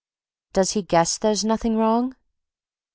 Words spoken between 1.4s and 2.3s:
nothing wrong?"